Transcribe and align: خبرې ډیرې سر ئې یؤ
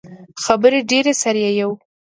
خبرې 0.43 0.79
ډیرې 0.89 1.13
سر 1.21 1.35
ئې 1.45 1.51
یؤ 1.59 1.71